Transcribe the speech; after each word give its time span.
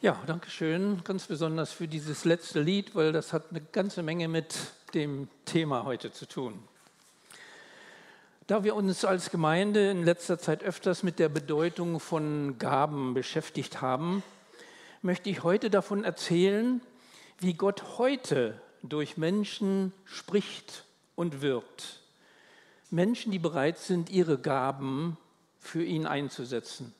Ja, 0.00 0.16
danke 0.28 0.48
schön, 0.48 1.02
ganz 1.02 1.26
besonders 1.26 1.72
für 1.72 1.88
dieses 1.88 2.24
letzte 2.24 2.60
Lied, 2.60 2.94
weil 2.94 3.10
das 3.10 3.32
hat 3.32 3.46
eine 3.50 3.60
ganze 3.60 4.04
Menge 4.04 4.28
mit 4.28 4.54
dem 4.94 5.26
Thema 5.44 5.82
heute 5.82 6.12
zu 6.12 6.28
tun. 6.28 6.62
Da 8.46 8.62
wir 8.62 8.76
uns 8.76 9.04
als 9.04 9.30
Gemeinde 9.30 9.90
in 9.90 10.04
letzter 10.04 10.38
Zeit 10.38 10.62
öfters 10.62 11.02
mit 11.02 11.18
der 11.18 11.28
Bedeutung 11.28 11.98
von 11.98 12.58
Gaben 12.60 13.12
beschäftigt 13.12 13.80
haben, 13.80 14.22
möchte 15.02 15.30
ich 15.30 15.42
heute 15.42 15.68
davon 15.68 16.04
erzählen, 16.04 16.80
wie 17.40 17.54
Gott 17.54 17.98
heute 17.98 18.54
durch 18.84 19.16
Menschen 19.16 19.92
spricht 20.04 20.84
und 21.16 21.42
wirkt. 21.42 22.02
Menschen, 22.92 23.32
die 23.32 23.40
bereit 23.40 23.78
sind, 23.78 24.10
ihre 24.10 24.38
Gaben 24.38 25.16
für 25.58 25.82
ihn 25.82 26.06
einzusetzen. 26.06 26.94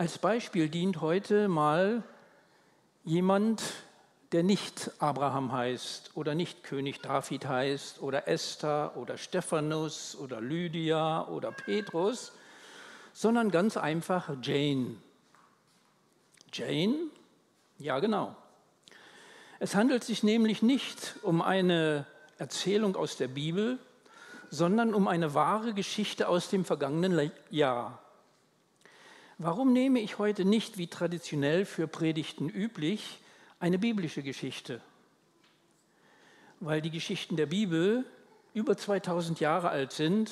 Als 0.00 0.16
Beispiel 0.16 0.70
dient 0.70 1.02
heute 1.02 1.46
mal 1.46 2.02
jemand, 3.04 3.62
der 4.32 4.42
nicht 4.42 4.92
Abraham 4.98 5.52
heißt 5.52 6.12
oder 6.14 6.34
nicht 6.34 6.64
König 6.64 7.02
David 7.02 7.46
heißt 7.46 8.00
oder 8.00 8.26
Esther 8.26 8.96
oder 8.96 9.18
Stephanus 9.18 10.16
oder 10.16 10.40
Lydia 10.40 11.28
oder 11.28 11.52
Petrus, 11.52 12.32
sondern 13.12 13.50
ganz 13.50 13.76
einfach 13.76 14.30
Jane. 14.40 14.96
Jane? 16.50 16.96
Ja, 17.76 17.98
genau. 17.98 18.34
Es 19.58 19.74
handelt 19.74 20.02
sich 20.02 20.22
nämlich 20.22 20.62
nicht 20.62 21.16
um 21.20 21.42
eine 21.42 22.06
Erzählung 22.38 22.96
aus 22.96 23.18
der 23.18 23.28
Bibel, 23.28 23.78
sondern 24.48 24.94
um 24.94 25.08
eine 25.08 25.34
wahre 25.34 25.74
Geschichte 25.74 26.26
aus 26.26 26.48
dem 26.48 26.64
vergangenen 26.64 27.30
Jahr. 27.50 27.98
Warum 29.42 29.72
nehme 29.72 30.00
ich 30.00 30.18
heute 30.18 30.44
nicht, 30.44 30.76
wie 30.76 30.86
traditionell 30.86 31.64
für 31.64 31.88
Predigten 31.88 32.50
üblich, 32.50 33.20
eine 33.58 33.78
biblische 33.78 34.22
Geschichte? 34.22 34.82
Weil 36.60 36.82
die 36.82 36.90
Geschichten 36.90 37.36
der 37.36 37.46
Bibel 37.46 38.04
über 38.52 38.76
2000 38.76 39.40
Jahre 39.40 39.70
alt 39.70 39.92
sind, 39.92 40.30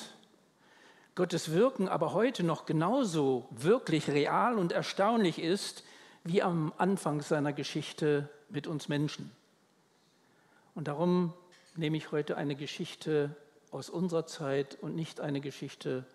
Gottes 1.15 1.51
Wirken 1.51 1.87
aber 1.87 2.13
heute 2.13 2.43
noch 2.43 2.67
genauso 2.67 3.47
wirklich 3.49 4.11
real 4.11 4.59
und 4.59 4.73
erstaunlich 4.73 5.39
ist 5.39 5.83
wie 6.23 6.43
am 6.43 6.71
Anfang 6.77 7.23
seiner 7.23 7.51
Geschichte 7.51 8.29
mit 8.47 8.67
uns 8.67 8.89
Menschen. 8.89 9.31
Und 10.75 10.87
darum 10.87 11.33
nehme 11.75 11.97
ich 11.97 12.11
heute 12.11 12.37
eine 12.37 12.55
Geschichte 12.55 13.35
aus 13.71 13.89
unserer 13.89 14.27
Zeit 14.27 14.77
und 14.79 14.95
nicht 14.95 15.19
eine 15.19 15.41
Geschichte 15.41 16.05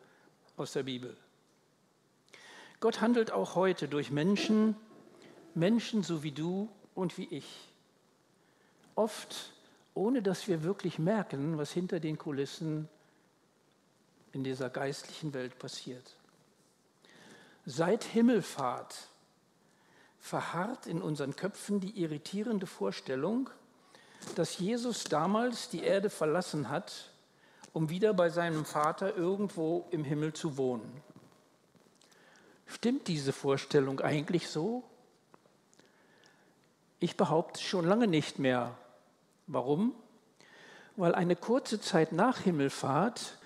aus 0.56 0.74
der 0.74 0.84
Bibel. 0.84 1.16
Gott 2.84 3.00
handelt 3.00 3.30
auch 3.30 3.54
heute 3.54 3.88
durch 3.88 4.10
Menschen, 4.10 4.76
Menschen 5.54 6.02
so 6.02 6.22
wie 6.22 6.32
du 6.32 6.68
und 6.94 7.16
wie 7.16 7.24
ich. 7.30 7.72
Oft 8.94 9.54
ohne 9.94 10.20
dass 10.20 10.48
wir 10.48 10.64
wirklich 10.64 10.98
merken, 10.98 11.56
was 11.56 11.72
hinter 11.72 11.98
den 11.98 12.18
Kulissen 12.18 12.90
in 14.32 14.44
dieser 14.44 14.68
geistlichen 14.68 15.32
Welt 15.32 15.58
passiert. 15.58 16.14
Seit 17.64 18.04
Himmelfahrt 18.04 19.08
verharrt 20.18 20.86
in 20.86 21.00
unseren 21.00 21.36
Köpfen 21.36 21.80
die 21.80 22.02
irritierende 22.02 22.66
Vorstellung, 22.66 23.48
dass 24.34 24.58
Jesus 24.58 25.04
damals 25.04 25.70
die 25.70 25.84
Erde 25.84 26.10
verlassen 26.10 26.68
hat, 26.68 27.14
um 27.72 27.88
wieder 27.88 28.12
bei 28.12 28.28
seinem 28.28 28.66
Vater 28.66 29.16
irgendwo 29.16 29.88
im 29.90 30.04
Himmel 30.04 30.34
zu 30.34 30.58
wohnen. 30.58 31.02
Stimmt 32.66 33.08
diese 33.08 33.32
Vorstellung 33.32 34.00
eigentlich 34.00 34.48
so? 34.48 34.84
Ich 37.00 37.16
behaupte 37.16 37.60
schon 37.60 37.84
lange 37.84 38.06
nicht 38.06 38.38
mehr. 38.38 38.76
Warum? 39.46 39.94
Weil 40.96 41.14
eine 41.14 41.36
kurze 41.36 41.80
Zeit 41.80 42.12
nach 42.12 42.40
Himmelfahrt 42.40 43.38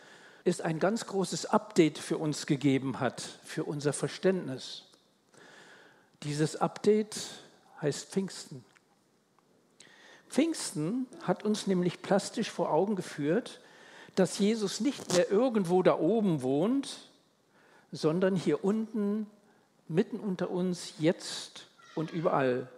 es 0.45 0.61
ein 0.61 0.79
ganz 0.79 1.07
großes 1.07 1.47
Update 1.47 1.99
für 1.99 2.19
uns 2.19 2.47
gegeben 2.47 3.01
hat, 3.01 3.21
für 3.45 3.65
unser 3.65 3.93
Verständnis. 3.93 4.85
Dieses 6.23 6.57
Update 6.57 7.19
heißt 7.83 8.09
Pfingsten. 8.09 8.65
Pfingsten 10.29 11.07
hat 11.23 11.45
uns 11.45 11.67
nämlich 11.67 12.03
plastisch 12.03 12.51
vor 12.51 12.71
Augen 12.71 12.97
geführt, 12.97 13.61
dass 14.15 14.39
Jesus 14.39 14.81
nicht 14.81 15.13
mehr 15.13 15.31
irgendwo 15.31 15.83
da 15.83 15.99
oben 15.99 16.43
wohnt, 16.43 17.08
sondern 17.93 18.37
hier 18.37 18.65
unten, 18.65 19.27
mitten 19.89 20.21
unter 20.21 20.51
uns, 20.51 20.95
jetzt 20.99 21.67
und 21.95 22.13
überall. 22.13 22.69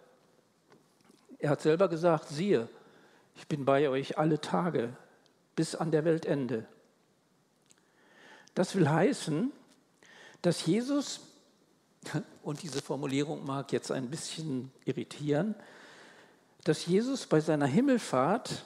Er 1.39 1.51
hat 1.51 1.63
selber 1.63 1.89
gesagt, 1.89 2.29
siehe, 2.29 2.69
ich 3.37 3.47
bin 3.49 3.65
bei 3.65 3.89
euch 3.89 4.19
alle 4.19 4.41
Tage 4.41 4.93
bis 5.57 5.75
an 5.75 5.91
der 5.91 6.05
Weltende. 6.05 6.67
Das 8.55 8.75
will 8.75 8.89
heißen, 8.89 9.53
dass 10.43 10.67
Jesus 10.67 11.21
und 12.43 12.63
diese 12.63 12.83
Formulierung 12.83 13.45
mag 13.45 13.73
jetzt 13.73 13.91
ein 13.91 14.11
bisschen 14.11 14.71
irritieren, 14.85 15.55
dass 16.65 16.87
Jesus 16.87 17.27
bei 17.27 17.41
seiner 17.41 17.67
Himmelfahrt 17.67 18.65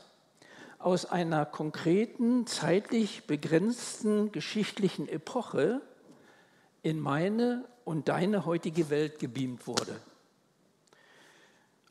aus 0.79 1.07
einer 1.07 1.47
konkreten, 1.47 2.47
zeitlich 2.47 3.27
begrenzten 3.27 4.33
geschichtlichen 4.33 5.09
Epoche 5.09 5.81
in 6.85 7.01
meine 7.01 7.65
und 7.87 8.09
deine 8.09 8.45
heutige 8.45 8.91
Welt 8.91 9.19
gebeamt 9.19 9.67
wurde. 9.67 9.99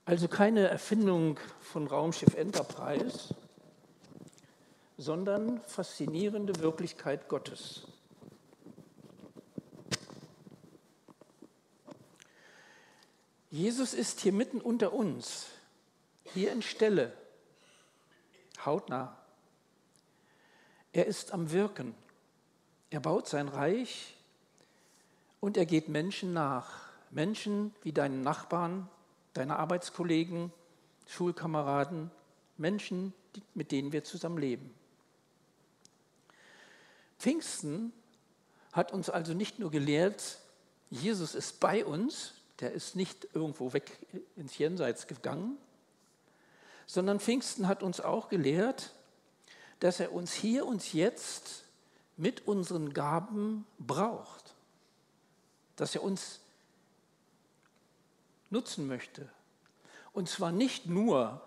Also 0.06 0.28
keine 0.28 0.68
Erfindung 0.68 1.40
von 1.62 1.88
Raumschiff 1.88 2.36
Enterprise, 2.36 3.34
sondern 4.98 5.60
faszinierende 5.62 6.60
Wirklichkeit 6.60 7.28
Gottes. 7.28 7.88
Jesus 13.50 13.96
ist 13.96 14.20
hier 14.20 14.34
mitten 14.34 14.62
unter 14.62 14.94
uns, 14.94 15.48
hier 16.24 16.52
in 16.52 16.62
Stelle, 16.62 17.14
hautnah. 18.64 19.18
Er 20.92 21.08
ist 21.08 21.34
am 21.34 21.52
Wirken. 21.52 21.96
Er 22.92 23.00
baut 23.00 23.28
sein 23.28 23.48
Reich 23.48 24.14
und 25.44 25.58
er 25.58 25.66
geht 25.66 25.90
Menschen 25.90 26.32
nach. 26.32 26.72
Menschen 27.12 27.76
wie 27.82 27.92
deinen 27.92 28.22
Nachbarn, 28.22 28.88
deine 29.34 29.60
Arbeitskollegen, 29.60 30.54
Schulkameraden, 31.06 32.12
Menschen, 32.56 33.14
mit 33.54 33.74
denen 33.74 33.92
wir 33.92 34.06
zusammen 34.06 34.38
leben. 34.38 34.74
Pfingsten 37.20 37.92
hat 38.72 38.94
uns 38.94 39.10
also 39.10 39.34
nicht 39.34 39.60
nur 39.60 39.70
gelehrt, 39.70 40.40
Jesus 40.90 41.36
ist 41.36 41.60
bei 41.60 41.84
uns, 41.84 42.36
der 42.62 42.72
ist 42.72 42.96
nicht 42.96 43.28
irgendwo 43.34 43.74
weg 43.74 44.00
ins 44.38 44.58
Jenseits 44.58 45.08
gegangen, 45.08 45.58
sondern 46.88 47.20
Pfingsten 47.20 47.68
hat 47.68 47.84
uns 47.84 48.00
auch 48.00 48.30
gelehrt, 48.30 48.94
dass 49.82 50.00
er 50.00 50.14
uns 50.14 50.32
hier 50.32 50.66
und 50.66 50.94
jetzt 50.94 51.66
mit 52.16 52.48
unseren 52.48 52.94
Gaben 52.94 53.66
braucht, 53.78 54.43
dass 55.76 55.96
er 55.96 56.04
uns 56.04 56.40
nutzen 58.50 58.88
möchte. 58.88 59.30
Und 60.14 60.30
zwar 60.30 60.52
nicht 60.52 60.86
nur 60.86 61.42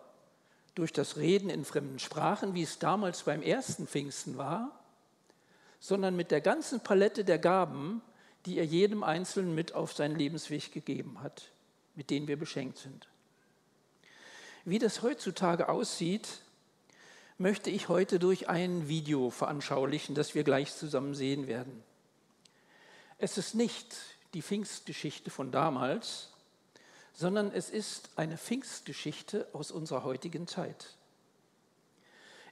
durch 0.75 0.93
das 0.93 1.17
Reden 1.17 1.49
in 1.49 1.65
fremden 1.65 1.99
Sprachen, 1.99 2.55
wie 2.55 2.63
es 2.63 2.79
damals 2.79 3.23
beim 3.23 3.43
ersten 3.43 3.87
Pfingsten 3.87 4.37
war, 4.37 4.79
sondern 5.81 6.17
mit 6.17 6.31
der 6.31 6.41
ganzen 6.41 6.81
Palette 6.81 7.25
der 7.25 7.39
Gaben, 7.39 8.03
die 8.45 8.59
er 8.59 8.65
jedem 8.65 9.03
Einzelnen 9.03 9.55
mit 9.55 9.75
auf 9.75 9.93
seinen 9.93 10.17
Lebensweg 10.17 10.73
gegeben 10.73 11.23
hat, 11.23 11.51
mit 11.95 12.11
denen 12.11 12.29
wir 12.29 12.39
beschenkt 12.39 12.79
sind. 12.79 13.09
Wie 14.65 14.79
das 14.79 15.03
heutzutage 15.03 15.69
aussieht, 15.69 16.41
möchte 17.39 17.71
ich 17.71 17.89
heute 17.89 18.19
durch 18.19 18.49
ein 18.49 18.89
Video 18.89 19.31
veranschaulichen, 19.31 20.15
das 20.15 20.35
wir 20.35 20.45
gleich 20.45 20.75
zusammen 20.75 21.15
sehen 21.15 21.47
werden. 21.47 21.83
Es 23.19 23.39
ist 23.39 23.55
nicht 23.55 23.97
die 24.37 24.43
Pfingstgeschichte 24.43 25.31
von 25.31 25.51
damals, 25.51 26.29
sondern 27.15 27.51
es 27.53 27.71
ist 27.71 28.11
eine 28.17 28.37
Pfingstgeschichte 28.37 29.49
aus 29.55 29.71
unserer 29.71 30.05
heutigen 30.05 30.47
Zeit. 30.47 30.99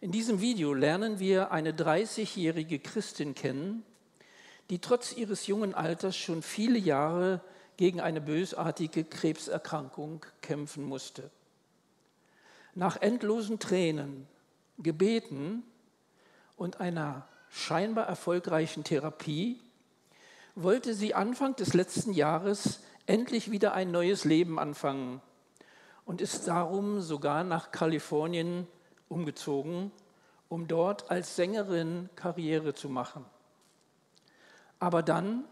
In 0.00 0.10
diesem 0.10 0.40
Video 0.40 0.72
lernen 0.72 1.19
wir 1.19 1.50
eine 1.52 1.72
30-jährige 1.72 2.78
Christin 2.78 3.34
kennen, 3.34 3.84
die 4.70 4.78
trotz 4.78 5.12
ihres 5.12 5.46
jungen 5.46 5.75
Alters 5.75 6.16
schon 6.16 6.40
viele 6.40 6.78
Jahre 6.78 7.42
gegen 7.76 8.00
eine 8.00 8.22
bösartige 8.22 9.04
Krebserkrankung 9.04 10.25
kämpfen 10.40 10.84
musste. 10.84 11.31
Nach 12.75 12.96
endlosen 12.96 13.58
Tränen, 13.58 14.26
Gebeten 14.78 15.62
und 16.56 16.81
einer 16.81 17.28
scheinbar 17.50 18.06
erfolgreichen 18.06 18.84
Therapie 18.84 19.60
wollte 20.54 20.94
sie 20.94 21.14
Anfang 21.14 21.56
des 21.56 21.74
letzten 21.74 22.12
Jahres 22.12 22.80
endlich 23.06 23.50
wieder 23.50 23.74
ein 23.74 23.90
neues 23.90 24.24
Leben 24.24 24.58
anfangen 24.58 25.20
und 26.04 26.20
ist 26.20 26.46
darum 26.46 27.00
sogar 27.00 27.44
nach 27.44 27.72
Kalifornien 27.72 28.66
umgezogen, 29.08 29.90
um 30.48 30.68
dort 30.68 31.10
als 31.10 31.36
Sängerin 31.36 32.08
Karriere 32.14 32.74
zu 32.74 32.88
machen. 32.88 33.24
Aber 34.78 35.02
dann 35.02 35.44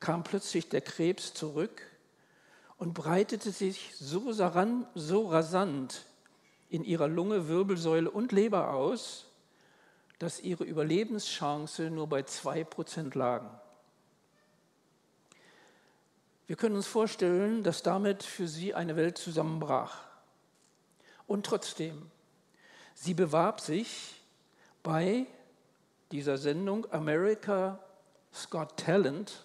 kam 0.00 0.24
plötzlich 0.24 0.68
der 0.68 0.80
Krebs 0.80 1.34
zurück 1.34 1.82
und 2.78 2.94
breitete 2.94 3.50
sich 3.50 3.92
so, 3.96 4.32
so 4.32 5.28
rasant 5.28 6.06
in 6.70 6.84
ihrer 6.84 7.08
Lunge, 7.08 7.48
Wirbelsäule 7.48 8.10
und 8.10 8.32
Leber 8.32 8.72
aus, 8.72 9.26
dass 10.18 10.40
ihre 10.40 10.64
Überlebenschance 10.64 11.90
nur 11.90 12.08
bei 12.08 12.22
zwei 12.22 12.64
Prozent 12.64 13.14
lagen. 13.14 13.50
Wir 16.48 16.56
können 16.56 16.76
uns 16.76 16.86
vorstellen, 16.86 17.62
dass 17.62 17.82
damit 17.82 18.22
für 18.22 18.48
sie 18.48 18.72
eine 18.74 18.96
Welt 18.96 19.18
zusammenbrach. 19.18 19.98
Und 21.26 21.44
trotzdem, 21.44 22.10
sie 22.94 23.12
bewarb 23.12 23.60
sich 23.60 24.22
bei 24.82 25.26
dieser 26.10 26.38
Sendung 26.38 26.90
America 26.90 27.78
Scott 28.32 28.78
Talent 28.78 29.44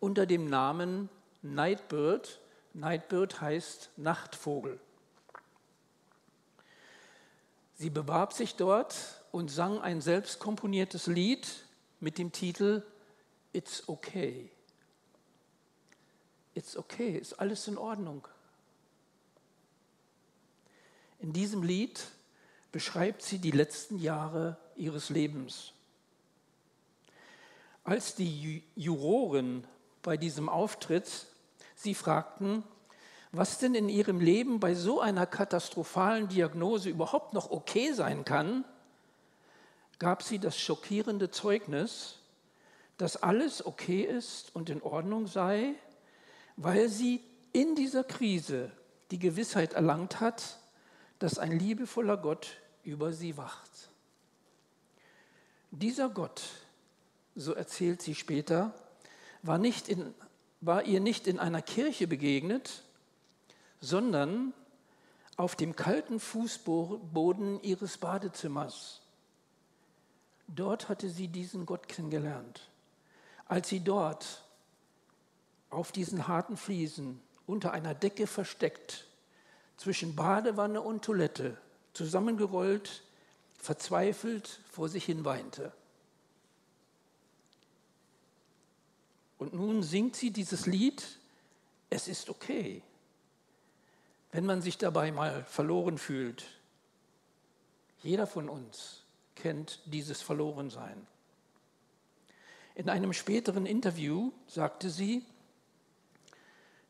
unter 0.00 0.24
dem 0.24 0.48
Namen 0.48 1.10
Nightbird. 1.42 2.40
Nightbird 2.72 3.42
heißt 3.42 3.90
Nachtvogel. 3.98 4.80
Sie 7.74 7.90
bewarb 7.90 8.32
sich 8.32 8.56
dort 8.56 8.94
und 9.32 9.50
sang 9.50 9.82
ein 9.82 10.00
selbst 10.00 10.38
komponiertes 10.38 11.08
Lied 11.08 11.46
mit 12.00 12.16
dem 12.16 12.32
Titel 12.32 12.82
It's 13.52 13.86
Okay. 13.86 14.51
It's 16.62 16.76
okay, 16.76 17.18
ist 17.18 17.40
alles 17.40 17.66
in 17.66 17.76
Ordnung. 17.76 18.28
In 21.18 21.32
diesem 21.32 21.64
Lied 21.64 22.00
beschreibt 22.70 23.22
sie 23.22 23.38
die 23.38 23.50
letzten 23.50 23.98
Jahre 23.98 24.56
ihres 24.76 25.08
Lebens. 25.08 25.72
Als 27.82 28.14
die 28.14 28.62
Juroren 28.76 29.66
bei 30.02 30.16
diesem 30.16 30.48
Auftritt 30.48 31.26
sie 31.74 31.96
fragten, 31.96 32.62
was 33.32 33.58
denn 33.58 33.74
in 33.74 33.88
ihrem 33.88 34.20
Leben 34.20 34.60
bei 34.60 34.76
so 34.76 35.00
einer 35.00 35.26
katastrophalen 35.26 36.28
Diagnose 36.28 36.90
überhaupt 36.90 37.32
noch 37.32 37.50
okay 37.50 37.92
sein 37.92 38.24
kann, 38.24 38.64
gab 39.98 40.22
sie 40.22 40.38
das 40.38 40.56
schockierende 40.56 41.28
Zeugnis, 41.32 42.20
dass 42.98 43.20
alles 43.20 43.66
okay 43.66 44.02
ist 44.02 44.54
und 44.54 44.70
in 44.70 44.80
Ordnung 44.80 45.26
sei, 45.26 45.74
weil 46.56 46.88
sie 46.88 47.20
in 47.52 47.74
dieser 47.74 48.04
Krise 48.04 48.70
die 49.10 49.18
Gewissheit 49.18 49.74
erlangt 49.74 50.20
hat, 50.20 50.58
dass 51.18 51.38
ein 51.38 51.58
liebevoller 51.58 52.16
Gott 52.16 52.56
über 52.82 53.12
sie 53.12 53.36
wacht. 53.36 53.70
Dieser 55.70 56.08
Gott, 56.08 56.42
so 57.34 57.54
erzählt 57.54 58.02
sie 58.02 58.14
später, 58.14 58.74
war, 59.42 59.58
nicht 59.58 59.88
in, 59.88 60.14
war 60.60 60.84
ihr 60.84 61.00
nicht 61.00 61.26
in 61.26 61.38
einer 61.38 61.62
Kirche 61.62 62.06
begegnet, 62.06 62.82
sondern 63.80 64.52
auf 65.36 65.56
dem 65.56 65.74
kalten 65.74 66.20
Fußboden 66.20 67.62
ihres 67.62 67.98
Badezimmers. 67.98 69.00
Dort 70.48 70.88
hatte 70.88 71.08
sie 71.08 71.28
diesen 71.28 71.66
Gott 71.66 71.88
kennengelernt. 71.88 72.68
Als 73.46 73.68
sie 73.68 73.80
dort 73.80 74.44
auf 75.72 75.92
diesen 75.92 76.28
harten 76.28 76.56
Fliesen 76.56 77.20
unter 77.46 77.72
einer 77.72 77.94
Decke 77.94 78.26
versteckt, 78.26 79.06
zwischen 79.76 80.14
Badewanne 80.14 80.80
und 80.80 81.04
Toilette, 81.04 81.56
zusammengerollt, 81.92 83.02
verzweifelt 83.58 84.60
vor 84.70 84.88
sich 84.88 85.04
hin 85.04 85.24
weinte. 85.24 85.72
Und 89.38 89.54
nun 89.54 89.82
singt 89.82 90.14
sie 90.14 90.30
dieses 90.30 90.66
Lied, 90.66 91.18
es 91.90 92.06
ist 92.06 92.30
okay, 92.30 92.82
wenn 94.30 94.46
man 94.46 94.62
sich 94.62 94.78
dabei 94.78 95.10
mal 95.10 95.44
verloren 95.44 95.98
fühlt. 95.98 96.44
Jeder 98.02 98.26
von 98.26 98.48
uns 98.48 99.02
kennt 99.34 99.80
dieses 99.86 100.22
Verlorensein. 100.22 101.06
In 102.74 102.88
einem 102.88 103.12
späteren 103.12 103.66
Interview 103.66 104.32
sagte 104.46 104.90
sie, 104.90 105.26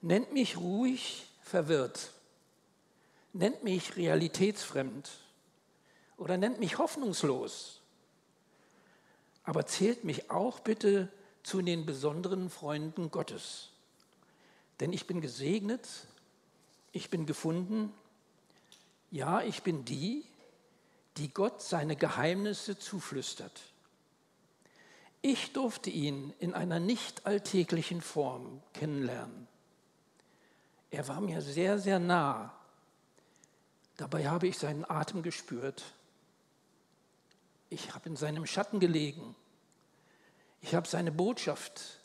Nennt 0.03 0.33
mich 0.33 0.57
ruhig 0.57 1.29
verwirrt, 1.43 2.11
nennt 3.33 3.63
mich 3.63 3.97
realitätsfremd 3.97 5.09
oder 6.17 6.37
nennt 6.37 6.59
mich 6.59 6.79
hoffnungslos, 6.79 7.81
aber 9.45 9.65
zählt 9.67 10.03
mich 10.03 10.31
auch 10.31 10.59
bitte 10.59 11.09
zu 11.45 11.63
den 11.63 11.87
besonderen 11.87 12.51
Freunden 12.51 13.13
Gottes. 13.13 13.69
Denn 14.81 14.93
ich 14.93 15.07
bin 15.07 15.21
gesegnet, 15.21 15.89
ich 16.91 17.09
bin 17.09 17.25
gefunden, 17.25 17.95
ja, 19.13 19.41
ich 19.43 19.63
bin 19.63 19.85
die, 19.85 20.25
die 21.17 21.33
Gott 21.33 21.63
seine 21.63 21.95
Geheimnisse 21.95 22.77
zuflüstert. 22.77 23.61
Ich 25.21 25.53
durfte 25.53 25.91
ihn 25.91 26.35
in 26.41 26.55
einer 26.55 26.81
nicht 26.81 27.25
alltäglichen 27.25 28.01
Form 28.01 28.61
kennenlernen. 28.73 29.47
Er 30.93 31.09
war 31.09 31.23
mir 31.23 31.41
sehr, 31.41 31.79
sehr 31.79 31.99
nah. 31.99 32.53
Dabei 33.97 34.29
habe 34.29 34.47
ich 34.47 34.59
seinen 34.59 34.85
Atem 34.85 35.23
gespürt. 35.23 35.83
Ich 37.71 37.95
habe 37.95 38.11
in 38.11 38.17
seinem 38.17 38.45
Schatten 38.45 38.79
gelegen. 38.79 39.35
Ich 40.61 40.75
habe 40.75 40.87
seine 40.87 41.11
Botschaft 41.11 41.99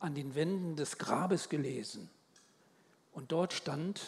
an 0.00 0.16
den 0.16 0.34
Wänden 0.34 0.74
des 0.74 0.98
Grabes 0.98 1.48
gelesen. 1.48 2.10
Und 3.12 3.30
dort 3.30 3.52
stand, 3.52 4.00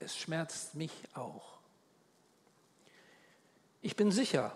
es 0.00 0.14
schmerzt 0.18 0.74
mich 0.74 0.92
auch. 1.14 1.58
Ich 3.80 3.96
bin 3.96 4.12
sicher, 4.12 4.54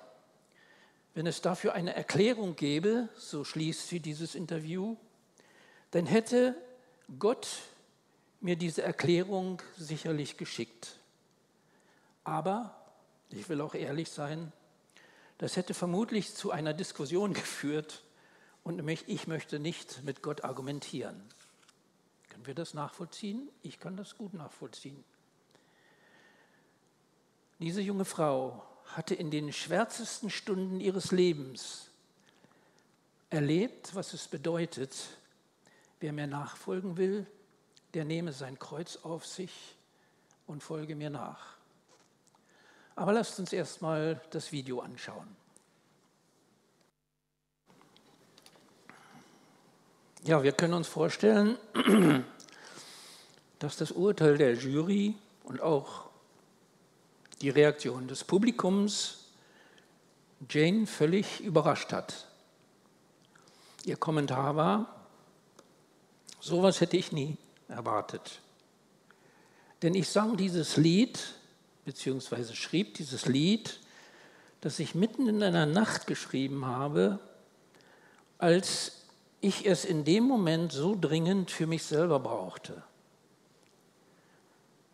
wenn 1.14 1.26
es 1.26 1.40
dafür 1.40 1.72
eine 1.72 1.94
Erklärung 1.94 2.54
gäbe, 2.54 3.08
so 3.16 3.44
schließt 3.44 3.88
sie 3.88 4.00
dieses 4.00 4.34
Interview, 4.34 4.98
dann 5.90 6.04
hätte 6.04 6.54
Gott 7.18 7.48
mir 8.42 8.56
diese 8.56 8.82
Erklärung 8.82 9.62
sicherlich 9.78 10.36
geschickt. 10.36 10.96
Aber, 12.24 12.76
ich 13.30 13.48
will 13.48 13.60
auch 13.60 13.74
ehrlich 13.74 14.10
sein, 14.10 14.52
das 15.38 15.56
hätte 15.56 15.74
vermutlich 15.74 16.34
zu 16.34 16.50
einer 16.50 16.74
Diskussion 16.74 17.32
geführt 17.34 18.02
und 18.64 18.86
ich 19.06 19.26
möchte 19.26 19.58
nicht 19.58 20.02
mit 20.04 20.22
Gott 20.22 20.44
argumentieren. 20.44 21.20
Können 22.28 22.46
wir 22.46 22.54
das 22.54 22.74
nachvollziehen? 22.74 23.48
Ich 23.62 23.78
kann 23.78 23.96
das 23.96 24.16
gut 24.16 24.34
nachvollziehen. 24.34 25.02
Diese 27.58 27.80
junge 27.80 28.04
Frau 28.04 28.66
hatte 28.86 29.14
in 29.14 29.30
den 29.30 29.52
schwärzesten 29.52 30.30
Stunden 30.30 30.80
ihres 30.80 31.12
Lebens 31.12 31.88
erlebt, 33.30 33.94
was 33.94 34.12
es 34.12 34.26
bedeutet, 34.28 34.94
wer 36.00 36.12
mir 36.12 36.26
nachfolgen 36.26 36.96
will, 36.96 37.26
der 37.94 38.04
nehme 38.04 38.32
sein 38.32 38.58
Kreuz 38.58 38.98
auf 39.02 39.26
sich 39.26 39.76
und 40.46 40.62
folge 40.62 40.96
mir 40.96 41.10
nach. 41.10 41.54
Aber 42.94 43.12
lasst 43.12 43.38
uns 43.38 43.52
erstmal 43.52 44.20
das 44.30 44.52
Video 44.52 44.80
anschauen. 44.80 45.36
Ja, 50.24 50.42
wir 50.42 50.52
können 50.52 50.74
uns 50.74 50.88
vorstellen, 50.88 51.58
dass 53.58 53.76
das 53.76 53.90
Urteil 53.92 54.38
der 54.38 54.54
Jury 54.54 55.16
und 55.44 55.60
auch 55.60 56.10
die 57.40 57.50
Reaktion 57.50 58.06
des 58.06 58.22
Publikums 58.22 59.32
Jane 60.48 60.86
völlig 60.86 61.40
überrascht 61.40 61.92
hat. 61.92 62.28
Ihr 63.84 63.96
Kommentar 63.96 64.54
war, 64.54 65.06
sowas 66.40 66.80
hätte 66.80 66.96
ich 66.96 67.10
nie 67.10 67.36
erwartet. 67.72 68.40
Denn 69.82 69.94
ich 69.94 70.08
sang 70.08 70.36
dieses 70.36 70.76
Lied, 70.76 71.34
beziehungsweise 71.84 72.54
schrieb 72.54 72.94
dieses 72.94 73.26
Lied, 73.26 73.80
das 74.60 74.78
ich 74.78 74.94
mitten 74.94 75.28
in 75.28 75.42
einer 75.42 75.66
Nacht 75.66 76.06
geschrieben 76.06 76.66
habe, 76.66 77.18
als 78.38 79.02
ich 79.40 79.66
es 79.66 79.84
in 79.84 80.04
dem 80.04 80.24
Moment 80.24 80.72
so 80.72 80.96
dringend 80.98 81.50
für 81.50 81.66
mich 81.66 81.82
selber 81.82 82.20
brauchte. 82.20 82.82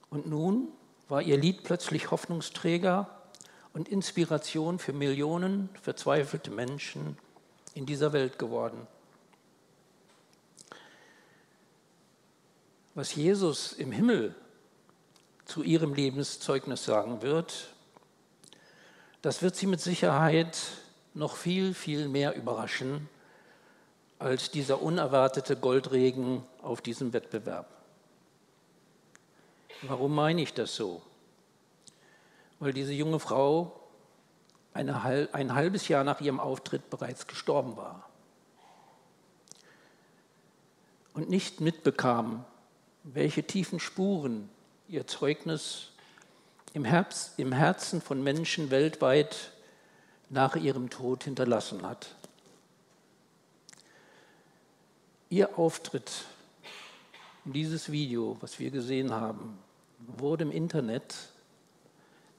Und 0.08 0.26
nun 0.26 0.68
war 1.08 1.20
ihr 1.20 1.36
Lied 1.36 1.64
plötzlich 1.64 2.10
Hoffnungsträger 2.10 3.10
und 3.74 3.88
Inspiration 3.88 4.78
für 4.78 4.94
Millionen 4.94 5.68
verzweifelte 5.82 6.50
Menschen 6.50 7.18
in 7.74 7.84
dieser 7.84 8.14
Welt 8.14 8.38
geworden. 8.38 8.86
Was 12.98 13.14
Jesus 13.14 13.74
im 13.74 13.92
Himmel 13.92 14.34
zu 15.44 15.62
ihrem 15.62 15.94
Lebenszeugnis 15.94 16.84
sagen 16.84 17.22
wird, 17.22 17.68
das 19.22 19.40
wird 19.40 19.54
sie 19.54 19.68
mit 19.68 19.80
Sicherheit 19.80 20.58
noch 21.14 21.36
viel, 21.36 21.74
viel 21.74 22.08
mehr 22.08 22.34
überraschen 22.34 23.08
als 24.18 24.50
dieser 24.50 24.82
unerwartete 24.82 25.54
Goldregen 25.54 26.42
auf 26.60 26.80
diesem 26.80 27.12
Wettbewerb. 27.12 27.68
Warum 29.82 30.12
meine 30.12 30.42
ich 30.42 30.52
das 30.52 30.74
so? 30.74 31.00
Weil 32.58 32.72
diese 32.72 32.94
junge 32.94 33.20
Frau 33.20 33.80
eine, 34.74 35.28
ein 35.32 35.54
halbes 35.54 35.86
Jahr 35.86 36.02
nach 36.02 36.20
ihrem 36.20 36.40
Auftritt 36.40 36.90
bereits 36.90 37.28
gestorben 37.28 37.76
war 37.76 38.08
und 41.14 41.30
nicht 41.30 41.60
mitbekam, 41.60 42.44
welche 43.14 43.42
tiefen 43.42 43.80
Spuren 43.80 44.48
ihr 44.88 45.06
Zeugnis 45.06 45.88
im, 46.74 46.84
Herz, 46.84 47.32
im 47.36 47.52
Herzen 47.52 48.00
von 48.00 48.22
Menschen 48.22 48.70
weltweit 48.70 49.52
nach 50.30 50.56
ihrem 50.56 50.90
Tod 50.90 51.24
hinterlassen 51.24 51.86
hat. 51.86 52.14
Ihr 55.30 55.58
Auftritt 55.58 56.24
in 57.44 57.52
dieses 57.52 57.90
Video, 57.90 58.36
was 58.40 58.58
wir 58.58 58.70
gesehen 58.70 59.12
haben, 59.12 59.58
wurde 59.98 60.44
im 60.44 60.50
Internet 60.50 61.14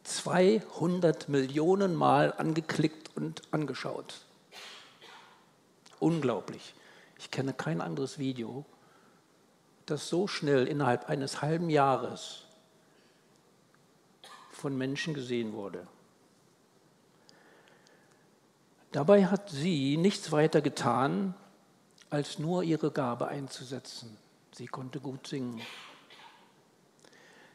200 0.04 1.30
Millionen 1.30 1.96
Mal 1.96 2.34
angeklickt 2.34 3.16
und 3.16 3.42
angeschaut. 3.52 4.22
Unglaublich. 6.00 6.74
Ich 7.18 7.32
kenne 7.32 7.54
kein 7.54 7.82
anderes 7.82 8.18
Video, 8.18 8.66
das 9.90 10.10
so 10.10 10.28
schnell 10.28 10.68
innerhalb 10.68 11.10
eines 11.10 11.42
halben 11.42 11.70
Jahres 11.70 12.44
von 14.52 14.78
Menschen 14.78 15.14
gesehen 15.14 15.54
wurde. 15.54 15.88
Dabei 18.92 19.28
hat 19.28 19.50
sie 19.50 19.98
nichts 19.98 20.32
weiter 20.32 20.62
getan, 20.62 21.36
als 22.10 22.40
nur 22.40 22.64
ihre 22.64 22.92
Gabe 22.92 23.28
einzusetzen. 23.28 24.18
Sie 24.52 24.66
konnte 24.66 25.00
gut 25.00 25.28
singen. 25.28 25.62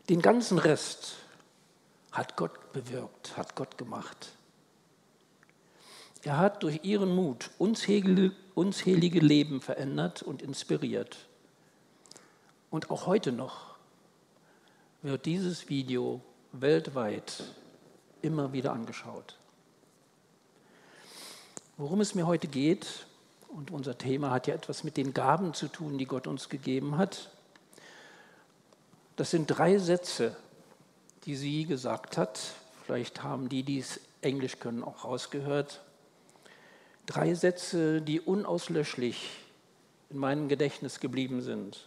Den 0.08 0.22
ganzen 0.22 0.58
Rest 0.58 1.16
hat 2.12 2.36
Gott 2.36 2.72
bewirkt, 2.72 3.36
hat 3.36 3.56
Gott 3.56 3.76
gemacht. 3.76 4.32
Er 6.22 6.38
hat 6.38 6.62
durch 6.62 6.80
ihren 6.84 7.14
Mut 7.14 7.50
unzählige, 7.58 8.32
unzählige 8.54 9.20
Leben 9.20 9.60
verändert 9.60 10.22
und 10.22 10.40
inspiriert. 10.40 11.18
Und 12.74 12.90
auch 12.90 13.06
heute 13.06 13.30
noch 13.30 13.76
wird 15.02 15.26
dieses 15.26 15.68
Video 15.68 16.20
weltweit 16.50 17.44
immer 18.20 18.52
wieder 18.52 18.72
angeschaut. 18.72 19.38
Worum 21.76 22.00
es 22.00 22.16
mir 22.16 22.26
heute 22.26 22.48
geht, 22.48 23.06
und 23.46 23.70
unser 23.70 23.96
Thema 23.96 24.32
hat 24.32 24.48
ja 24.48 24.54
etwas 24.54 24.82
mit 24.82 24.96
den 24.96 25.14
Gaben 25.14 25.54
zu 25.54 25.68
tun, 25.68 25.98
die 25.98 26.04
Gott 26.04 26.26
uns 26.26 26.48
gegeben 26.48 26.98
hat, 26.98 27.30
das 29.14 29.30
sind 29.30 29.46
drei 29.46 29.78
Sätze, 29.78 30.36
die 31.26 31.36
sie 31.36 31.66
gesagt 31.66 32.16
hat. 32.16 32.40
Vielleicht 32.84 33.22
haben 33.22 33.48
die, 33.48 33.62
die 33.62 33.78
es 33.78 34.00
Englisch 34.20 34.58
können, 34.58 34.82
auch 34.82 35.04
rausgehört. 35.04 35.80
Drei 37.06 37.34
Sätze, 37.34 38.02
die 38.02 38.20
unauslöschlich 38.20 39.30
in 40.10 40.18
meinem 40.18 40.48
Gedächtnis 40.48 40.98
geblieben 40.98 41.40
sind 41.40 41.86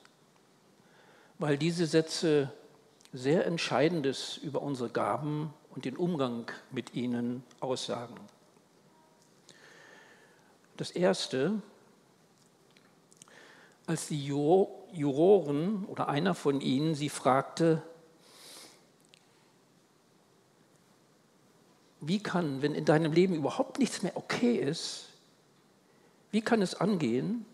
weil 1.39 1.57
diese 1.57 1.85
Sätze 1.85 2.51
sehr 3.13 3.45
Entscheidendes 3.45 4.37
über 4.37 4.61
unsere 4.61 4.89
Gaben 4.89 5.53
und 5.69 5.85
den 5.85 5.95
Umgang 5.95 6.51
mit 6.71 6.93
ihnen 6.95 7.43
aussagen. 7.59 8.15
Das 10.75 10.91
Erste, 10.91 11.61
als 13.85 14.07
die 14.07 14.25
Juroren 14.25 15.85
oder 15.85 16.09
einer 16.09 16.35
von 16.35 16.61
ihnen 16.61 16.95
sie 16.95 17.09
fragte, 17.09 17.81
wie 22.01 22.19
kann, 22.19 22.61
wenn 22.61 22.75
in 22.75 22.85
deinem 22.85 23.11
Leben 23.11 23.33
überhaupt 23.33 23.79
nichts 23.79 24.03
mehr 24.03 24.15
okay 24.15 24.55
ist, 24.55 25.09
wie 26.31 26.41
kann 26.41 26.61
es 26.61 26.75
angehen, 26.75 27.45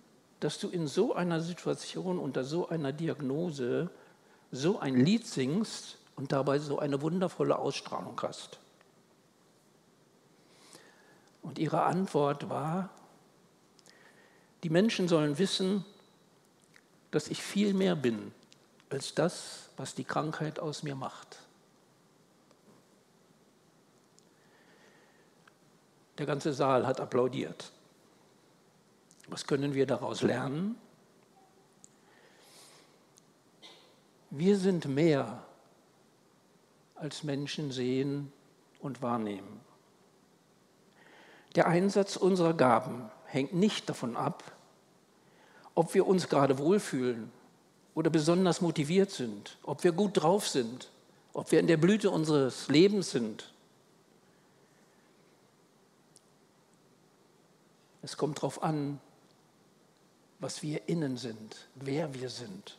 dass 0.43 0.59
du 0.59 0.67
in 0.67 0.87
so 0.87 1.13
einer 1.15 1.39
Situation, 1.39 2.19
unter 2.19 2.43
so 2.43 2.67
einer 2.67 2.91
Diagnose, 2.91 3.89
so 4.51 4.77
ein 4.77 4.97
Lied 4.97 5.25
singst 5.25 5.97
und 6.17 6.33
dabei 6.33 6.59
so 6.59 6.79
eine 6.79 7.01
wundervolle 7.01 7.57
Ausstrahlung 7.57 8.19
hast. 8.21 8.59
Und 11.41 11.59
ihre 11.59 11.83
Antwort 11.83 12.49
war, 12.49 12.89
die 14.63 14.69
Menschen 14.69 15.07
sollen 15.07 15.37
wissen, 15.37 15.85
dass 17.11 17.29
ich 17.29 17.41
viel 17.41 17.73
mehr 17.73 17.95
bin 17.95 18.33
als 18.89 19.15
das, 19.15 19.69
was 19.77 19.95
die 19.95 20.03
Krankheit 20.03 20.59
aus 20.59 20.83
mir 20.83 20.95
macht. 20.95 21.39
Der 26.17 26.25
ganze 26.25 26.53
Saal 26.53 26.85
hat 26.85 26.99
applaudiert. 26.99 27.72
Was 29.27 29.47
können 29.47 29.73
wir 29.73 29.85
daraus 29.85 30.21
lernen? 30.21 30.75
Wir 34.29 34.57
sind 34.57 34.85
mehr, 34.85 35.43
als 36.95 37.23
Menschen 37.23 37.71
sehen 37.71 38.31
und 38.79 39.01
wahrnehmen. 39.01 39.59
Der 41.55 41.67
Einsatz 41.67 42.15
unserer 42.15 42.53
Gaben 42.53 43.11
hängt 43.25 43.53
nicht 43.53 43.89
davon 43.89 44.15
ab, 44.15 44.43
ob 45.75 45.93
wir 45.93 46.07
uns 46.07 46.29
gerade 46.29 46.57
wohlfühlen 46.57 47.31
oder 47.93 48.09
besonders 48.09 48.61
motiviert 48.61 49.11
sind, 49.11 49.57
ob 49.63 49.83
wir 49.83 49.91
gut 49.91 50.11
drauf 50.13 50.47
sind, 50.47 50.89
ob 51.33 51.51
wir 51.51 51.59
in 51.59 51.67
der 51.67 51.77
Blüte 51.77 52.09
unseres 52.09 52.67
Lebens 52.69 53.11
sind. 53.11 53.53
Es 58.01 58.17
kommt 58.17 58.37
darauf 58.37 58.63
an, 58.63 58.99
was 60.43 60.61
wir 60.61 60.89
innen 60.89 61.15
sind, 61.15 61.55
wer 61.75 62.13
wir 62.13 62.27
sind. 62.27 62.77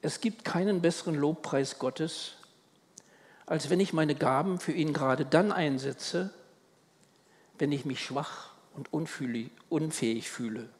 Es 0.00 0.22
gibt 0.22 0.46
keinen 0.46 0.80
besseren 0.80 1.14
Lobpreis 1.14 1.78
Gottes, 1.78 2.36
als 3.44 3.68
wenn 3.68 3.80
ich 3.80 3.92
meine 3.92 4.14
Gaben 4.14 4.58
für 4.58 4.72
ihn 4.72 4.94
gerade 4.94 5.26
dann 5.26 5.52
einsetze, 5.52 6.32
wenn 7.58 7.70
ich 7.70 7.84
mich 7.84 8.02
schwach 8.02 8.52
und 8.72 8.94
unfähig 8.94 10.30
fühle 10.30 10.70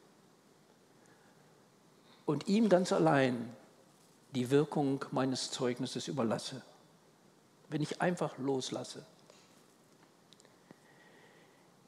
und 2.25 2.47
ihm 2.47 2.67
ganz 2.67 2.91
allein 2.91 3.53
die 4.33 4.49
Wirkung 4.49 5.05
meines 5.11 5.51
Zeugnisses 5.51 6.07
überlasse, 6.07 6.63
wenn 7.69 7.83
ich 7.83 8.01
einfach 8.01 8.39
loslasse. 8.39 9.05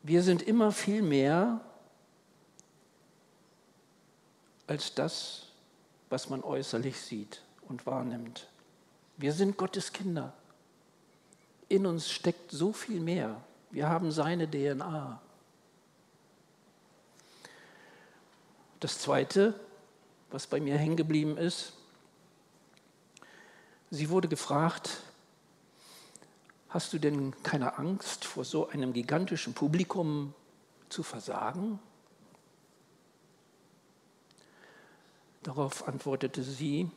Wir 0.03 0.21
sind 0.21 0.43
immer 0.43 0.71
viel 0.71 1.01
mehr 1.01 1.61
als 4.67 4.93
das, 4.93 5.47
was 6.09 6.29
man 6.29 6.43
äußerlich 6.43 6.99
sieht 6.99 7.41
und 7.67 7.85
wahrnimmt. 7.85 8.47
Wir 9.17 9.33
sind 9.33 9.57
Gottes 9.57 9.91
Kinder. 9.93 10.33
In 11.69 11.85
uns 11.85 12.09
steckt 12.09 12.51
so 12.51 12.71
viel 12.71 12.99
mehr. 12.99 13.41
Wir 13.71 13.89
haben 13.89 14.11
seine 14.11 14.49
DNA. 14.49 15.21
Das 18.79 18.99
Zweite, 18.99 19.59
was 20.29 20.47
bei 20.47 20.59
mir 20.59 20.77
hängen 20.77 20.97
geblieben 20.97 21.37
ist, 21.37 21.73
sie 23.89 24.09
wurde 24.09 24.27
gefragt, 24.27 25.01
hast 26.69 26.93
du 26.93 26.99
denn 26.99 27.33
keine 27.43 27.77
Angst 27.77 28.23
vor 28.23 28.45
so 28.45 28.69
einem 28.69 28.93
gigantischen 28.93 29.53
Publikum 29.53 30.33
zu 30.89 31.01
versagen? 31.03 31.79
Darauf 35.47 35.87
antwortete 35.87 36.43
sie, 36.43 36.91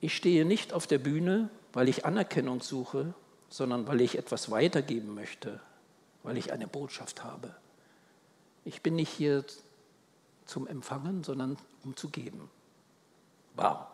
ich 0.00 0.16
stehe 0.16 0.44
nicht 0.44 0.72
auf 0.72 0.88
der 0.88 0.98
Bühne, 0.98 1.48
weil 1.72 1.88
ich 1.88 2.04
Anerkennung 2.04 2.60
suche, 2.60 3.14
sondern 3.48 3.86
weil 3.86 4.00
ich 4.00 4.18
etwas 4.18 4.50
weitergeben 4.50 5.14
möchte, 5.14 5.60
weil 6.24 6.36
ich 6.36 6.52
eine 6.52 6.66
Botschaft 6.66 7.22
habe. 7.22 7.54
Ich 8.64 8.82
bin 8.82 8.96
nicht 8.96 9.10
hier 9.10 9.44
zum 10.44 10.66
Empfangen, 10.66 11.22
sondern 11.22 11.56
um 11.84 11.94
zu 11.94 12.08
geben. 12.08 12.50
Wow. 13.54 13.86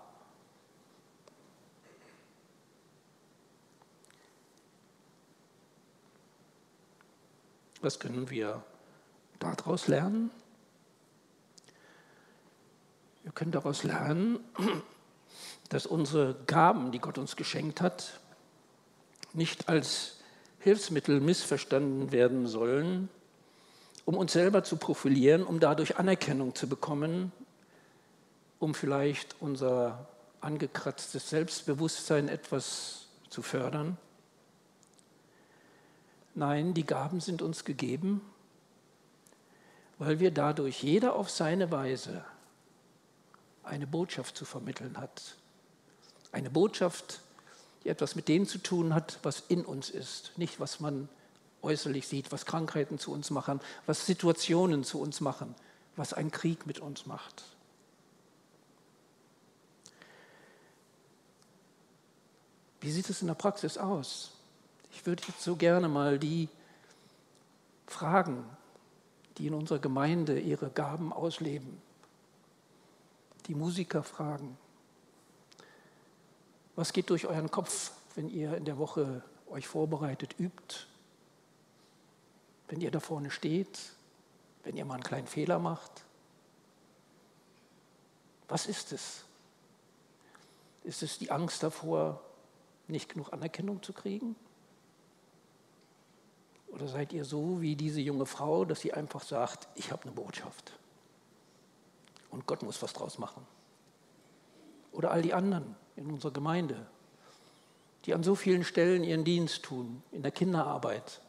Was 7.82 8.00
können 8.00 8.30
wir 8.30 8.64
daraus 9.40 9.88
lernen? 9.88 10.30
Wir 13.24 13.32
können 13.32 13.52
daraus 13.52 13.82
lernen, 13.82 14.38
dass 15.70 15.86
unsere 15.86 16.36
Gaben, 16.46 16.92
die 16.92 16.98
Gott 16.98 17.18
uns 17.18 17.36
geschenkt 17.36 17.80
hat, 17.80 18.20
nicht 19.32 19.68
als 19.68 20.18
Hilfsmittel 20.60 21.20
missverstanden 21.20 22.12
werden 22.12 22.46
sollen, 22.46 23.08
um 24.04 24.16
uns 24.16 24.34
selber 24.34 24.62
zu 24.62 24.76
profilieren, 24.76 25.42
um 25.42 25.58
dadurch 25.58 25.96
Anerkennung 25.96 26.54
zu 26.54 26.68
bekommen, 26.68 27.32
um 28.58 28.74
vielleicht 28.74 29.36
unser 29.40 30.06
angekratztes 30.42 31.30
Selbstbewusstsein 31.30 32.28
etwas 32.28 33.06
zu 33.30 33.40
fördern. 33.40 33.96
Nein, 36.34 36.74
die 36.74 36.84
Gaben 36.84 37.20
sind 37.20 37.40
uns 37.40 37.64
gegeben, 37.64 38.20
weil 39.98 40.20
wir 40.20 40.30
dadurch 40.30 40.82
jeder 40.82 41.14
auf 41.14 41.30
seine 41.30 41.70
Weise 41.70 42.22
eine 43.64 43.86
Botschaft 43.86 44.36
zu 44.36 44.44
vermitteln 44.44 44.98
hat. 44.98 45.36
Eine 46.32 46.50
Botschaft, 46.50 47.20
die 47.82 47.88
etwas 47.88 48.14
mit 48.14 48.28
dem 48.28 48.46
zu 48.46 48.58
tun 48.58 48.94
hat, 48.94 49.18
was 49.22 49.42
in 49.48 49.64
uns 49.64 49.90
ist, 49.90 50.32
nicht 50.36 50.60
was 50.60 50.80
man 50.80 51.08
äußerlich 51.62 52.06
sieht, 52.06 52.30
was 52.32 52.46
Krankheiten 52.46 52.98
zu 52.98 53.12
uns 53.12 53.30
machen, 53.30 53.60
was 53.86 54.06
Situationen 54.06 54.84
zu 54.84 55.00
uns 55.00 55.20
machen, 55.20 55.54
was 55.96 56.12
ein 56.12 56.30
Krieg 56.30 56.66
mit 56.66 56.78
uns 56.78 57.06
macht. 57.06 57.44
Wie 62.80 62.90
sieht 62.90 63.08
es 63.08 63.22
in 63.22 63.28
der 63.28 63.34
Praxis 63.34 63.78
aus? 63.78 64.32
Ich 64.92 65.06
würde 65.06 65.22
jetzt 65.26 65.42
so 65.42 65.56
gerne 65.56 65.88
mal 65.88 66.18
die 66.18 66.50
fragen, 67.86 68.44
die 69.38 69.46
in 69.46 69.54
unserer 69.54 69.78
Gemeinde 69.78 70.38
ihre 70.38 70.68
Gaben 70.70 71.12
ausleben. 71.12 71.80
Die 73.46 73.54
Musiker 73.54 74.02
fragen, 74.02 74.56
was 76.76 76.92
geht 76.92 77.10
durch 77.10 77.26
euren 77.26 77.50
Kopf, 77.50 77.92
wenn 78.14 78.28
ihr 78.28 78.56
in 78.56 78.64
der 78.64 78.78
Woche 78.78 79.22
euch 79.48 79.68
vorbereitet, 79.68 80.38
übt? 80.38 80.86
Wenn 82.68 82.80
ihr 82.80 82.90
da 82.90 83.00
vorne 83.00 83.30
steht, 83.30 83.78
wenn 84.64 84.76
ihr 84.76 84.84
mal 84.84 84.94
einen 84.94 85.02
kleinen 85.02 85.26
Fehler 85.26 85.58
macht? 85.58 86.04
Was 88.48 88.66
ist 88.66 88.92
es? 88.92 89.24
Ist 90.82 91.02
es 91.02 91.18
die 91.18 91.30
Angst 91.30 91.62
davor, 91.62 92.20
nicht 92.88 93.10
genug 93.10 93.32
Anerkennung 93.32 93.82
zu 93.82 93.92
kriegen? 93.92 94.36
Oder 96.68 96.88
seid 96.88 97.12
ihr 97.12 97.24
so 97.24 97.60
wie 97.60 97.76
diese 97.76 98.00
junge 98.00 98.26
Frau, 98.26 98.64
dass 98.64 98.80
sie 98.80 98.92
einfach 98.92 99.22
sagt, 99.22 99.68
ich 99.76 99.92
habe 99.92 100.02
eine 100.02 100.12
Botschaft 100.12 100.72
und 102.34 102.46
Gott 102.46 102.62
muss 102.62 102.82
was 102.82 102.92
draus 102.92 103.18
machen? 103.18 103.46
Oder 104.92 105.10
all 105.10 105.22
die 105.22 105.32
anderen 105.32 105.74
in 105.96 106.10
unserer 106.10 106.32
Gemeinde, 106.32 106.86
die 108.04 108.14
an 108.14 108.22
so 108.22 108.34
vielen 108.34 108.64
Stellen 108.64 109.02
ihren 109.02 109.24
Dienst 109.24 109.62
tun, 109.62 110.02
in 110.12 110.22
der 110.22 110.32
Kinderarbeit, 110.32 111.22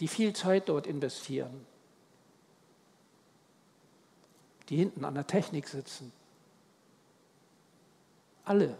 die 0.00 0.08
viel 0.08 0.34
Zeit 0.34 0.68
dort 0.68 0.86
investieren, 0.86 1.66
die 4.68 4.76
hinten 4.76 5.04
an 5.04 5.14
der 5.14 5.26
Technik 5.26 5.68
sitzen. 5.68 6.12
Alle 8.44 8.76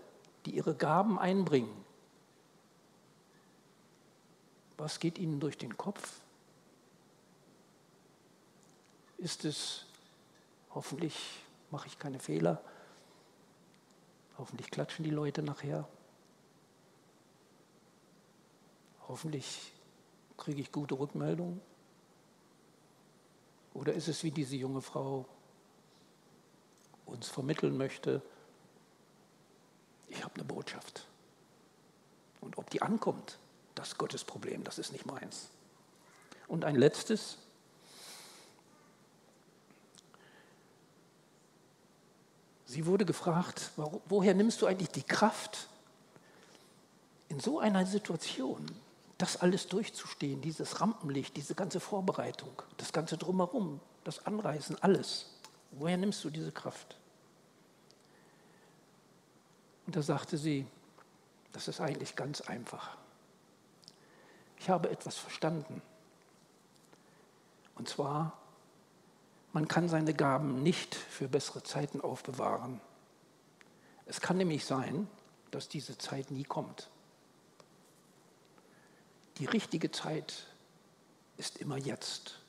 die 0.47 0.57
ihre 0.57 0.75
Gaben 0.75 1.19
einbringen. 1.19 1.85
Was 4.77 4.99
geht 4.99 5.19
ihnen 5.19 5.39
durch 5.39 5.57
den 5.57 5.77
Kopf? 5.77 6.21
Ist 9.19 9.45
es, 9.45 9.87
hoffentlich 10.75 11.17
mache 11.71 11.87
ich 11.87 11.99
keine 11.99 12.19
Fehler, 12.19 12.63
hoffentlich 14.39 14.71
klatschen 14.71 15.05
die 15.05 15.11
Leute 15.11 15.43
nachher, 15.43 15.89
hoffentlich 19.09 19.73
kriege 20.37 20.61
ich 20.61 20.73
gute 20.73 20.99
Rückmeldungen? 20.99 21.61
Oder 23.75 23.95
ist 23.95 24.09
es 24.09 24.23
wie 24.23 24.31
diese 24.31 24.57
junge 24.57 24.83
Frau 24.83 25.27
uns 27.07 27.29
vermitteln 27.29 27.77
möchte, 27.77 28.23
ich 30.09 30.23
habe 30.25 30.35
eine 30.35 30.45
Botschaft. 30.45 31.07
Und 32.41 32.59
ob 32.59 32.71
die 32.71 32.83
ankommt, 32.83 33.39
das 33.75 33.89
ist 33.89 33.99
Gottes 33.99 34.25
Problem, 34.25 34.65
das 34.65 34.79
ist 34.79 34.93
nicht 34.93 35.07
meins. 35.07 35.51
Und 36.49 36.65
ein 36.65 36.75
letztes. 36.75 37.39
Sie 42.73 42.87
wurde 42.87 43.05
gefragt, 43.05 43.71
woher 44.07 44.33
nimmst 44.33 44.63
du 44.63 44.67
eigentlich 44.67 44.89
die 44.89 45.03
Kraft, 45.03 45.69
in 47.29 47.39
so 47.39 47.59
einer 47.59 47.85
Situation 47.85 48.65
das 49.19 49.37
alles 49.37 49.67
durchzustehen, 49.69 50.41
dieses 50.41 50.81
Rampenlicht, 50.81 51.37
diese 51.37 51.55
ganze 51.55 51.81
Vorbereitung, 51.81 52.63
das 52.79 52.91
ganze 52.95 53.19
Drumherum, 53.19 53.79
das 54.05 54.25
Anreißen, 54.25 54.83
alles. 54.83 55.27
Woher 55.73 55.99
nimmst 55.99 56.25
du 56.25 56.31
diese 56.31 56.51
Kraft? 56.51 56.97
Und 59.87 59.95
da 59.95 60.01
sagte 60.01 60.39
sie, 60.39 60.67
das 61.53 61.69
ist 61.69 61.79
eigentlich 61.79 62.17
ganz 62.17 62.41
einfach. 62.41 62.97
Ich 64.57 64.71
habe 64.71 64.89
etwas 64.89 65.19
verstanden. 65.19 65.83
Und 67.75 67.87
zwar, 67.87 68.33
man 69.53 69.69
kann 69.69 69.89
seine 69.89 70.15
Gaben 70.15 70.63
nicht 70.63 70.95
für 70.95 71.29
bessere 71.29 71.63
Zeiten 71.63 72.01
aufbewahren. 72.01 72.81
Es 74.07 74.21
kann 74.21 74.37
nämlich 74.37 74.65
sein, 74.65 75.09
dass 75.51 75.69
diese 75.69 75.99
Zeit 75.99 76.31
nie 76.31 76.45
kommt. 76.45 76.91
Die 79.39 79.45
richtige 79.45 79.91
Zeit 79.91 80.47
ist 81.37 81.59
immer 81.59 81.77
jetzt. 81.77 82.41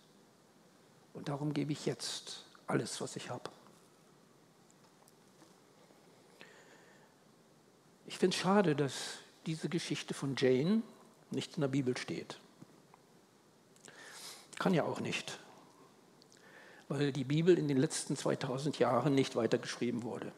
Und 1.13 1.29
darum 1.29 1.53
gebe 1.53 1.71
ich 1.71 1.85
jetzt 1.85 2.45
alles, 2.67 3.01
was 3.01 3.15
ich 3.15 3.29
habe. 3.29 3.49
Ich 8.05 8.17
finde 8.17 8.35
es 8.35 8.41
schade, 8.41 8.75
dass 8.75 8.93
diese 9.45 9.69
Geschichte 9.69 10.13
von 10.13 10.35
Jane 10.37 10.81
nicht 11.31 11.55
in 11.55 11.61
der 11.61 11.67
Bibel 11.67 11.97
steht. 11.97 12.39
Kann 14.59 14.73
ja 14.73 14.83
auch 14.83 14.99
nicht, 14.99 15.39
weil 16.93 17.11
die 17.11 17.23
Bibel 17.23 17.57
in 17.57 17.67
den 17.67 17.77
letzten 17.77 18.15
2000 18.15 18.79
Jahren 18.79 19.15
nicht 19.15 19.35
weitergeschrieben 19.35 20.03
wurde. 20.03 20.31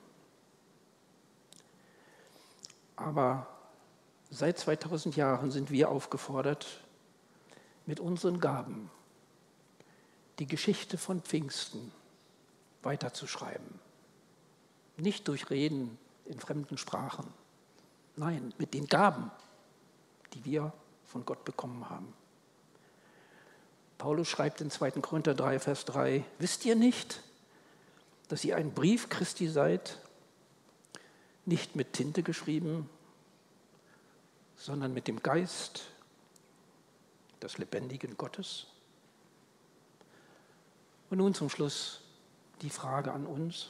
Aber 2.96 3.48
seit 4.30 4.58
2000 4.58 5.16
Jahren 5.16 5.52
sind 5.52 5.70
wir 5.70 5.90
aufgefordert, 5.90 6.82
mit 7.86 8.00
unseren 8.00 8.40
Gaben 8.40 8.90
die 10.40 10.48
Geschichte 10.48 10.98
von 10.98 11.22
Pfingsten 11.22 11.92
weiterzuschreiben. 12.84 13.80
Nicht 14.98 15.28
durch 15.28 15.50
Reden 15.50 15.98
in 16.26 16.40
fremden 16.40 16.78
Sprachen 16.78 17.28
Nein, 18.18 18.54
mit 18.58 18.74
den 18.74 18.88
Gaben, 18.88 19.30
die 20.34 20.46
wir 20.46 20.72
von 21.04 21.26
Gott 21.26 21.44
bekommen 21.44 21.90
haben. 21.90 22.14
Paulus 24.06 24.30
schreibt 24.30 24.62
in 24.62 24.70
2. 24.70 24.92
Korinther 25.02 25.34
3, 25.34 25.58
Vers 25.58 25.84
3, 25.86 26.24
wisst 26.38 26.64
ihr 26.64 26.76
nicht, 26.76 27.24
dass 28.28 28.46
ihr 28.46 28.56
ein 28.56 28.72
Brief 28.72 29.10
Christi 29.10 29.48
seid, 29.48 29.98
nicht 31.48 31.76
mit 31.76 31.94
Tinte 31.94 32.22
geschrieben, 32.22 32.88
sondern 34.58 34.94
mit 34.94 35.08
dem 35.08 35.24
Geist 35.24 35.86
des 37.42 37.58
lebendigen 37.58 38.16
Gottes? 38.16 38.68
Und 41.10 41.18
nun 41.18 41.34
zum 41.34 41.50
Schluss 41.50 42.02
die 42.62 42.70
Frage 42.70 43.12
an 43.12 43.26
uns. 43.26 43.70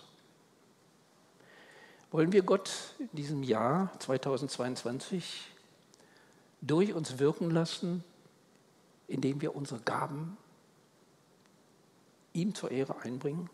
Wollen 2.11 2.33
wir 2.33 2.43
Gott 2.43 2.71
in 2.99 3.09
diesem 3.13 3.41
Jahr 3.41 3.97
2022 3.99 5.47
durch 6.59 6.93
uns 6.93 7.19
wirken 7.19 7.51
lassen, 7.51 8.03
indem 9.07 9.41
wir 9.41 9.55
unsere 9.55 9.79
Gaben 9.81 10.37
ihm 12.33 12.53
zur 12.55 12.71
Ehre 12.71 13.01
einbringen? 13.01 13.49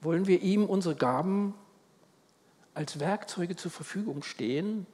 Wollen 0.00 0.26
wir 0.26 0.40
ihm 0.40 0.64
unsere 0.64 0.96
Gaben 0.96 1.54
als 2.74 3.00
Werkzeuge 3.00 3.56
zur 3.56 3.70
Verfügung 3.70 4.22
stehen, 4.22 4.86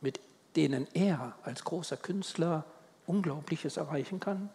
mit 0.00 0.20
denen 0.56 0.86
er 0.94 1.36
als 1.42 1.64
großer 1.64 1.96
Künstler 1.96 2.64
Unglaubliches 3.06 3.76
erreichen 3.76 4.20
kann? 4.20 4.50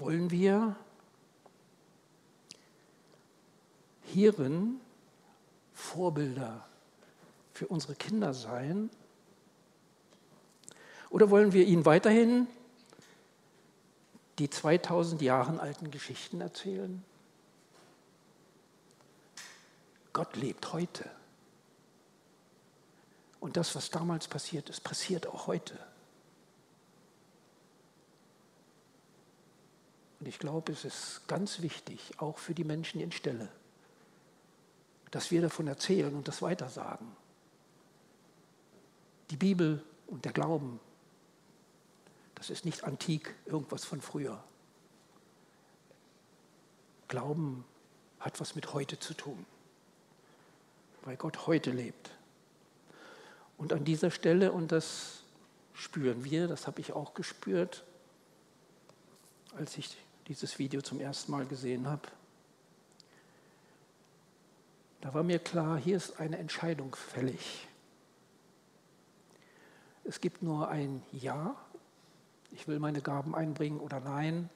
wollen 0.00 0.30
wir 0.30 0.76
hierin 4.02 4.80
Vorbilder 5.72 6.66
für 7.58 7.66
unsere 7.66 7.96
Kinder 7.96 8.32
sein? 8.34 8.88
Oder 11.10 11.28
wollen 11.28 11.52
wir 11.52 11.66
ihnen 11.66 11.84
weiterhin 11.84 12.46
die 14.38 14.48
2000 14.48 15.20
Jahre 15.22 15.58
alten 15.58 15.90
Geschichten 15.90 16.40
erzählen? 16.40 17.02
Gott 20.12 20.36
lebt 20.36 20.72
heute. 20.72 21.10
Und 23.40 23.56
das, 23.56 23.74
was 23.74 23.90
damals 23.90 24.28
passiert 24.28 24.70
ist, 24.70 24.84
passiert 24.84 25.26
auch 25.26 25.48
heute. 25.48 25.76
Und 30.20 30.28
ich 30.28 30.38
glaube, 30.38 30.70
es 30.70 30.84
ist 30.84 31.26
ganz 31.26 31.60
wichtig, 31.60 32.12
auch 32.18 32.38
für 32.38 32.54
die 32.54 32.64
Menschen 32.64 33.00
in 33.00 33.10
Stelle, 33.10 33.48
dass 35.10 35.32
wir 35.32 35.40
davon 35.40 35.66
erzählen 35.66 36.14
und 36.14 36.28
das 36.28 36.40
weitersagen. 36.40 37.17
Die 39.30 39.36
Bibel 39.36 39.82
und 40.06 40.24
der 40.24 40.32
Glauben, 40.32 40.80
das 42.34 42.50
ist 42.50 42.64
nicht 42.64 42.84
antik, 42.84 43.34
irgendwas 43.46 43.84
von 43.84 44.00
früher. 44.00 44.42
Glauben 47.08 47.64
hat 48.20 48.40
was 48.40 48.54
mit 48.54 48.74
heute 48.74 48.98
zu 48.98 49.14
tun, 49.14 49.44
weil 51.02 51.16
Gott 51.16 51.46
heute 51.46 51.70
lebt. 51.70 52.10
Und 53.56 53.72
an 53.72 53.84
dieser 53.84 54.10
Stelle, 54.10 54.52
und 54.52 54.72
das 54.72 55.22
spüren 55.74 56.24
wir, 56.24 56.48
das 56.48 56.66
habe 56.66 56.80
ich 56.80 56.92
auch 56.92 57.14
gespürt, 57.14 57.84
als 59.56 59.76
ich 59.76 59.96
dieses 60.28 60.58
Video 60.58 60.80
zum 60.80 61.00
ersten 61.00 61.32
Mal 61.32 61.46
gesehen 61.46 61.88
habe, 61.88 62.08
da 65.00 65.14
war 65.14 65.22
mir 65.22 65.38
klar, 65.38 65.78
hier 65.78 65.96
ist 65.96 66.18
eine 66.18 66.38
Entscheidung 66.38 66.94
fällig. 66.94 67.67
Es 70.08 70.22
gibt 70.22 70.42
nur 70.42 70.68
ein 70.68 71.02
Ja, 71.12 71.54
ich 72.50 72.66
will 72.66 72.78
meine 72.78 73.02
Gaben 73.02 73.34
einbringen 73.34 73.78
oder 73.78 74.00
Nein, 74.00 74.48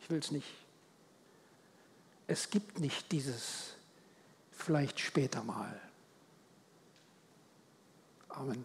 ich 0.00 0.10
will 0.10 0.18
es 0.18 0.32
nicht. 0.32 0.52
Es 2.26 2.50
gibt 2.50 2.80
nicht 2.80 3.12
dieses 3.12 3.76
vielleicht 4.50 4.98
später 4.98 5.44
mal. 5.44 5.80
Amen. 8.30 8.64